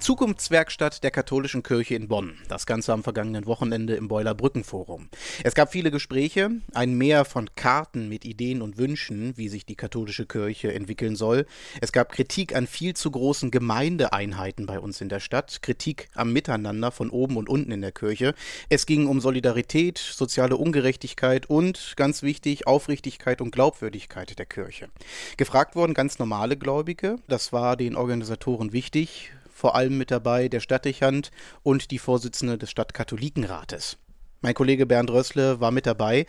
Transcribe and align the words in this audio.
Zukunftswerkstatt 0.00 1.04
der 1.04 1.10
katholischen 1.10 1.62
Kirche 1.62 1.94
in 1.94 2.08
Bonn. 2.08 2.38
Das 2.48 2.64
Ganze 2.64 2.94
am 2.94 3.02
vergangenen 3.02 3.44
Wochenende 3.44 3.96
im 3.96 4.08
Beuler 4.08 4.34
Brückenforum. 4.34 5.10
Es 5.44 5.54
gab 5.54 5.72
viele 5.72 5.90
Gespräche, 5.90 6.50
ein 6.72 6.94
Meer 6.94 7.26
von 7.26 7.50
Karten 7.54 8.08
mit 8.08 8.24
Ideen 8.24 8.62
und 8.62 8.78
Wünschen, 8.78 9.36
wie 9.36 9.50
sich 9.50 9.66
die 9.66 9.74
katholische 9.74 10.24
Kirche 10.24 10.72
entwickeln 10.72 11.16
soll. 11.16 11.44
Es 11.82 11.92
gab 11.92 12.12
Kritik 12.12 12.56
an 12.56 12.66
viel 12.66 12.94
zu 12.94 13.10
großen 13.10 13.50
Gemeindeeinheiten 13.50 14.64
bei 14.64 14.80
uns 14.80 15.02
in 15.02 15.10
der 15.10 15.20
Stadt, 15.20 15.60
Kritik 15.60 16.08
am 16.14 16.32
Miteinander 16.32 16.92
von 16.92 17.10
oben 17.10 17.36
und 17.36 17.50
unten 17.50 17.70
in 17.70 17.82
der 17.82 17.92
Kirche. 17.92 18.34
Es 18.70 18.86
ging 18.86 19.06
um 19.06 19.20
Solidarität, 19.20 19.98
soziale 19.98 20.56
Ungerechtigkeit 20.56 21.50
und, 21.50 21.92
ganz 21.96 22.22
wichtig, 22.22 22.66
Aufrichtigkeit 22.66 23.42
und 23.42 23.50
Glaubwürdigkeit 23.50 24.38
der 24.38 24.46
Kirche. 24.46 24.88
Gefragt 25.36 25.76
wurden 25.76 25.92
ganz 25.92 26.18
normale 26.18 26.56
Gläubige, 26.56 27.16
das 27.28 27.52
war 27.52 27.76
den 27.76 27.96
Organisatoren 27.96 28.72
wichtig, 28.72 29.32
vor 29.60 29.74
allem 29.74 29.98
mit 29.98 30.10
dabei 30.10 30.48
der 30.48 30.60
Stadtdechant 30.60 31.30
und 31.62 31.90
die 31.90 31.98
Vorsitzende 31.98 32.56
des 32.56 32.70
Stadtkatholikenrates. 32.70 33.98
Mein 34.42 34.54
Kollege 34.54 34.86
Bernd 34.86 35.10
Rössle 35.10 35.60
war 35.60 35.70
mit 35.70 35.84
dabei. 35.84 36.24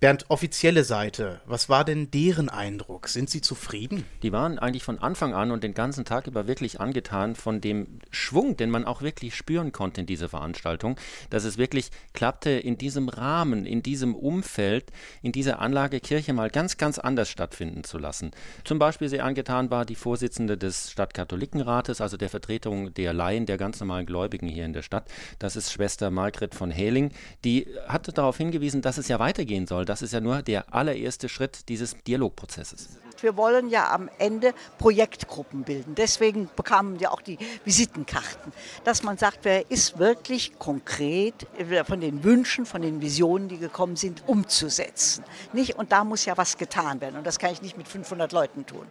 Bernd, 0.00 0.24
offizielle 0.30 0.82
Seite, 0.82 1.42
was 1.46 1.68
war 1.68 1.84
denn 1.84 2.10
deren 2.10 2.48
Eindruck? 2.48 3.06
Sind 3.06 3.30
Sie 3.30 3.40
zufrieden? 3.40 4.04
Die 4.24 4.32
waren 4.32 4.58
eigentlich 4.58 4.82
von 4.82 4.98
Anfang 4.98 5.32
an 5.32 5.52
und 5.52 5.62
den 5.62 5.74
ganzen 5.74 6.04
Tag 6.04 6.26
über 6.26 6.48
wirklich 6.48 6.80
angetan 6.80 7.36
von 7.36 7.60
dem 7.60 8.00
Schwung, 8.10 8.56
den 8.56 8.68
man 8.68 8.84
auch 8.84 9.02
wirklich 9.02 9.36
spüren 9.36 9.70
konnte 9.70 10.00
in 10.00 10.08
dieser 10.08 10.28
Veranstaltung, 10.28 10.96
dass 11.30 11.44
es 11.44 11.56
wirklich 11.56 11.90
klappte, 12.14 12.50
in 12.50 12.78
diesem 12.78 13.08
Rahmen, 13.08 13.64
in 13.64 13.84
diesem 13.84 14.16
Umfeld, 14.16 14.90
in 15.22 15.30
dieser 15.30 15.60
Anlage 15.60 16.00
Kirche 16.00 16.32
mal 16.32 16.50
ganz, 16.50 16.78
ganz 16.78 16.98
anders 16.98 17.28
stattfinden 17.28 17.84
zu 17.84 17.96
lassen. 17.96 18.32
Zum 18.64 18.80
Beispiel 18.80 19.08
sehr 19.08 19.24
angetan 19.24 19.70
war 19.70 19.84
die 19.84 19.94
Vorsitzende 19.94 20.58
des 20.58 20.90
Stadtkatholikenrates, 20.90 22.00
also 22.00 22.16
der 22.16 22.28
Vertretung 22.28 22.92
der 22.92 23.12
Laien, 23.12 23.46
der 23.46 23.56
ganz 23.56 23.78
normalen 23.78 24.06
Gläubigen 24.06 24.48
hier 24.48 24.64
in 24.64 24.72
der 24.72 24.82
Stadt. 24.82 25.08
Das 25.38 25.54
ist 25.54 25.70
Schwester 25.70 26.10
Margret 26.10 26.56
von 26.56 26.72
Hehling, 26.72 27.12
die 27.44 27.51
hatte 27.86 28.12
darauf 28.12 28.36
hingewiesen, 28.36 28.82
dass 28.82 28.98
es 28.98 29.08
ja 29.08 29.18
weitergehen 29.18 29.66
soll 29.66 29.84
das 29.84 30.00
ist 30.00 30.12
ja 30.12 30.20
nur 30.20 30.42
der 30.42 30.72
allererste 30.74 31.28
Schritt 31.28 31.68
dieses 31.68 31.96
Dialogprozesses. 32.06 32.98
Wir 33.20 33.36
wollen 33.36 33.68
ja 33.68 33.92
am 33.92 34.08
Ende 34.18 34.54
Projektgruppen 34.78 35.62
bilden. 35.62 35.94
Deswegen 35.94 36.48
bekamen 36.56 36.98
wir 36.98 37.12
auch 37.12 37.20
die 37.20 37.38
Visitenkarten, 37.64 38.52
dass 38.84 39.02
man 39.02 39.18
sagt, 39.18 39.40
wer 39.42 39.70
ist 39.70 39.98
wirklich 39.98 40.58
konkret 40.58 41.46
von 41.84 42.00
den 42.00 42.24
Wünschen, 42.24 42.66
von 42.66 42.82
den 42.82 43.00
Visionen, 43.00 43.48
die 43.48 43.58
gekommen 43.58 43.96
sind, 43.96 44.24
umzusetzen. 44.26 45.24
Nicht? 45.52 45.76
Und 45.76 45.92
da 45.92 46.04
muss 46.04 46.24
ja 46.24 46.36
was 46.36 46.56
getan 46.56 47.00
werden. 47.00 47.16
Und 47.16 47.26
das 47.26 47.38
kann 47.38 47.52
ich 47.52 47.62
nicht 47.62 47.76
mit 47.76 47.86
500 47.86 48.32
Leuten 48.32 48.66
tun. 48.66 48.86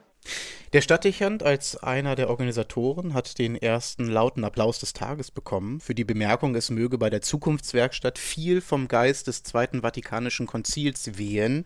Der 0.73 0.80
Stadtdechant 0.80 1.44
als 1.44 1.75
einer 1.75 2.16
der 2.16 2.30
Organisatoren 2.30 3.14
hat 3.14 3.39
den 3.39 3.58
ersten 3.58 4.08
lauten 4.08 4.45
Applaus 4.45 4.80
des 4.80 4.94
Tages 4.94 5.30
bekommen 5.30 5.81
für 5.81 5.94
die 5.94 6.05
Bemerkung, 6.05 6.55
es 6.55 6.69
möge 6.69 6.97
bei 6.97 7.09
der 7.09 7.22
Zukunftswerkstatt 7.22 8.17
viel 8.17 8.61
vom 8.61 8.88
Geist 8.88 9.28
des 9.28 9.44
Zweiten 9.44 9.81
Vatikanischen 9.81 10.47
Konzils 10.47 11.17
wehen. 11.17 11.66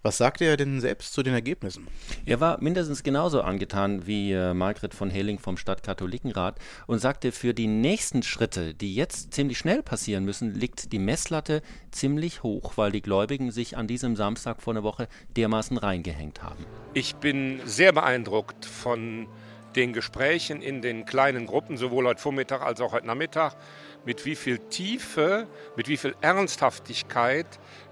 Was 0.00 0.16
sagte 0.16 0.46
er 0.46 0.56
denn 0.56 0.80
selbst 0.80 1.12
zu 1.12 1.22
den 1.22 1.34
Ergebnissen? 1.34 1.88
Er 2.24 2.40
war 2.40 2.58
mindestens 2.62 3.02
genauso 3.02 3.42
angetan 3.42 4.06
wie 4.06 4.32
äh, 4.32 4.54
Margret 4.54 4.94
von 4.94 5.10
Heling 5.10 5.38
vom 5.38 5.58
Stadtkatholikenrat 5.58 6.58
und 6.86 7.00
sagte, 7.00 7.32
für 7.32 7.52
die 7.52 7.66
nächsten 7.66 8.22
Schritte, 8.22 8.72
die 8.72 8.94
jetzt 8.94 9.34
ziemlich 9.34 9.58
schnell 9.58 9.82
passieren 9.82 10.24
müssen, 10.24 10.54
liegt 10.54 10.94
die 10.94 10.98
Messlatte 10.98 11.60
ziemlich 11.90 12.42
hoch, 12.42 12.78
weil 12.78 12.92
die 12.92 13.02
Gläubigen 13.02 13.50
sich 13.50 13.76
an 13.76 13.86
diesem 13.86 14.16
Samstag 14.16 14.62
vor 14.62 14.72
einer 14.72 14.84
Woche 14.84 15.06
dermaßen 15.36 15.76
reingehängt 15.76 16.42
haben. 16.42 16.64
Ich 16.98 17.14
bin 17.14 17.60
sehr 17.64 17.92
beeindruckt 17.92 18.66
von 18.66 19.28
den 19.76 19.92
Gesprächen 19.92 20.60
in 20.60 20.82
den 20.82 21.06
kleinen 21.06 21.46
Gruppen, 21.46 21.76
sowohl 21.76 22.08
heute 22.08 22.20
Vormittag 22.20 22.60
als 22.60 22.80
auch 22.80 22.90
heute 22.90 23.06
Nachmittag, 23.06 23.54
mit 24.04 24.26
wie 24.26 24.34
viel 24.34 24.58
Tiefe, 24.58 25.46
mit 25.76 25.86
wie 25.86 25.96
viel 25.96 26.16
Ernsthaftigkeit 26.22 27.46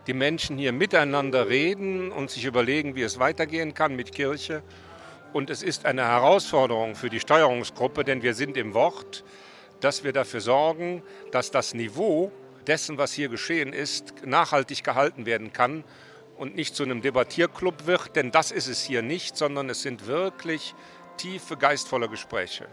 die 0.09 0.13
Menschen 0.13 0.59
hier 0.59 0.73
miteinander 0.73 1.49
reden 1.49 2.11
und 2.11 2.33
sich 2.33 2.47
überlegen, 2.47 2.97
wie 2.97 3.03
es 3.03 3.21
weitergehen 3.21 3.75
kann 3.75 3.95
mit 3.95 4.11
Kirche. 4.11 4.65
Und 5.33 5.51
es 5.51 5.63
ist 5.63 5.87
eine 5.87 6.03
Herausforderung 6.03 6.97
für 6.97 7.09
die 7.09 7.21
Steuerungsgruppe, 7.21 8.03
denn 8.03 8.25
wir 8.25 8.35
sind 8.35 8.57
im 8.57 8.75
Wort, 8.75 9.23
dass 9.79 10.03
wir 10.03 10.15
dafür 10.15 10.41
sorgen, 10.41 11.05
dass 11.31 11.53
das 11.53 11.75
Niveau 11.75 12.33
dessen, 12.67 12.99
was 12.99 13.13
hier 13.13 13.29
geschehen 13.29 13.73
ist, 13.73 14.27
nachhaltig 14.27 14.83
gehalten 14.83 15.27
werden 15.27 15.53
kann 15.53 15.85
und 16.37 16.55
nicht 16.55 16.75
zu 16.75 16.83
einem 16.83 17.03
Debattierclub 17.03 17.87
wird, 17.87 18.17
denn 18.17 18.31
das 18.31 18.51
ist 18.51 18.69
es 18.69 18.83
hier 18.83 19.03
nicht, 19.03 19.37
sondern 19.37 19.71
es 19.71 19.83
sind 19.83 20.07
wirklich 20.07 20.75
tiefe, 21.17 21.57
geistvolle 21.57 22.09
Gespräche. 22.09 22.67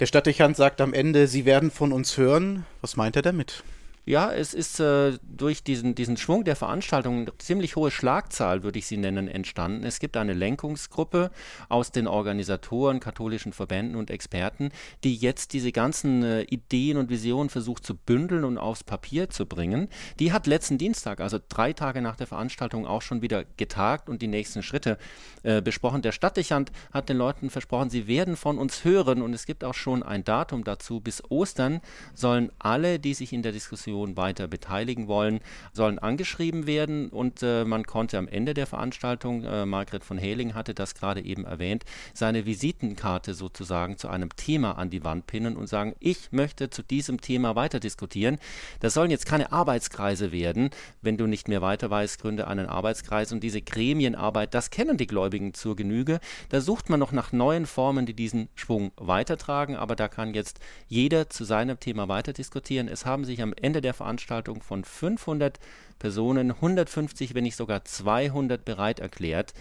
Der 0.00 0.06
Stadtdechant 0.06 0.56
sagt 0.56 0.80
am 0.80 0.92
Ende, 0.92 1.26
Sie 1.26 1.44
werden 1.44 1.70
von 1.70 1.92
uns 1.92 2.16
hören. 2.16 2.66
Was 2.80 2.96
meint 2.96 3.16
er 3.16 3.22
damit? 3.22 3.62
Ja, 4.04 4.32
es 4.32 4.52
ist 4.52 4.80
äh, 4.80 5.16
durch 5.22 5.62
diesen, 5.62 5.94
diesen 5.94 6.16
Schwung 6.16 6.42
der 6.42 6.56
Veranstaltung 6.56 7.20
eine 7.20 7.38
ziemlich 7.38 7.76
hohe 7.76 7.92
Schlagzahl, 7.92 8.64
würde 8.64 8.80
ich 8.80 8.86
sie 8.86 8.96
nennen, 8.96 9.28
entstanden. 9.28 9.84
Es 9.84 10.00
gibt 10.00 10.16
eine 10.16 10.32
Lenkungsgruppe 10.32 11.30
aus 11.68 11.92
den 11.92 12.08
Organisatoren, 12.08 12.98
katholischen 12.98 13.52
Verbänden 13.52 13.94
und 13.94 14.10
Experten, 14.10 14.70
die 15.04 15.14
jetzt 15.14 15.52
diese 15.52 15.70
ganzen 15.70 16.24
äh, 16.24 16.42
Ideen 16.42 16.96
und 16.96 17.10
Visionen 17.10 17.48
versucht 17.48 17.86
zu 17.86 17.94
bündeln 17.94 18.42
und 18.42 18.58
aufs 18.58 18.82
Papier 18.82 19.30
zu 19.30 19.46
bringen. 19.46 19.86
Die 20.18 20.32
hat 20.32 20.48
letzten 20.48 20.78
Dienstag, 20.78 21.20
also 21.20 21.38
drei 21.48 21.72
Tage 21.72 22.02
nach 22.02 22.16
der 22.16 22.26
Veranstaltung, 22.26 22.88
auch 22.88 23.02
schon 23.02 23.22
wieder 23.22 23.44
getagt 23.56 24.08
und 24.08 24.20
die 24.20 24.26
nächsten 24.26 24.64
Schritte 24.64 24.98
äh, 25.44 25.62
besprochen. 25.62 26.02
Der 26.02 26.10
Stadtdechant 26.10 26.72
hat 26.92 27.08
den 27.08 27.18
Leuten 27.18 27.50
versprochen, 27.50 27.88
sie 27.88 28.08
werden 28.08 28.34
von 28.34 28.58
uns 28.58 28.82
hören 28.82 29.22
und 29.22 29.32
es 29.32 29.46
gibt 29.46 29.62
auch 29.62 29.74
schon 29.74 30.02
ein 30.02 30.24
Datum 30.24 30.64
dazu. 30.64 30.98
Bis 30.98 31.22
Ostern 31.30 31.80
sollen 32.16 32.50
alle, 32.58 32.98
die 32.98 33.14
sich 33.14 33.32
in 33.32 33.42
der 33.42 33.52
Diskussion 33.52 33.91
Diskussion 33.92 34.16
weiter 34.16 34.48
beteiligen 34.48 35.06
wollen, 35.06 35.40
sollen 35.72 35.98
angeschrieben 35.98 36.66
werden 36.66 37.10
und 37.10 37.42
äh, 37.42 37.64
man 37.64 37.84
konnte 37.84 38.16
am 38.16 38.26
Ende 38.26 38.54
der 38.54 38.66
Veranstaltung, 38.66 39.44
äh, 39.44 39.66
Margret 39.66 40.02
von 40.02 40.16
Hehling 40.16 40.54
hatte 40.54 40.72
das 40.72 40.94
gerade 40.94 41.20
eben 41.20 41.44
erwähnt, 41.44 41.84
seine 42.14 42.46
Visitenkarte 42.46 43.34
sozusagen 43.34 43.98
zu 43.98 44.08
einem 44.08 44.30
Thema 44.34 44.78
an 44.78 44.88
die 44.88 45.04
Wand 45.04 45.26
pinnen 45.26 45.56
und 45.56 45.66
sagen, 45.66 45.94
ich 46.00 46.32
möchte 46.32 46.70
zu 46.70 46.82
diesem 46.82 47.20
Thema 47.20 47.54
weiter 47.54 47.80
diskutieren. 47.80 48.38
Das 48.80 48.94
sollen 48.94 49.10
jetzt 49.10 49.26
keine 49.26 49.52
Arbeitskreise 49.52 50.32
werden. 50.32 50.70
Wenn 51.02 51.18
du 51.18 51.26
nicht 51.26 51.48
mehr 51.48 51.60
weiter 51.60 51.90
weißt, 51.90 52.20
gründe 52.20 52.46
einen 52.46 52.66
Arbeitskreis 52.66 53.32
und 53.32 53.40
diese 53.40 53.60
Gremienarbeit, 53.60 54.54
das 54.54 54.70
kennen 54.70 54.96
die 54.96 55.06
Gläubigen 55.06 55.52
zur 55.52 55.76
Genüge. 55.76 56.18
Da 56.48 56.62
sucht 56.62 56.88
man 56.88 56.98
noch 56.98 57.12
nach 57.12 57.32
neuen 57.32 57.66
Formen, 57.66 58.06
die 58.06 58.14
diesen 58.14 58.48
Schwung 58.54 58.92
weitertragen, 58.96 59.76
aber 59.76 59.96
da 59.96 60.08
kann 60.08 60.32
jetzt 60.32 60.60
jeder 60.88 61.28
zu 61.28 61.44
seinem 61.44 61.78
Thema 61.78 62.08
weiter 62.08 62.32
diskutieren. 62.32 62.88
Es 62.88 63.04
haben 63.04 63.24
sich 63.24 63.42
am 63.42 63.52
Ende 63.60 63.81
der 63.82 63.94
Veranstaltung 63.94 64.62
von 64.62 64.84
500 64.84 65.58
Personen 65.98 66.52
150, 66.52 67.34
wenn 67.34 67.44
nicht 67.44 67.56
sogar 67.56 67.84
200 67.84 68.64
bereit 68.64 69.00
erklärt, 69.00 69.52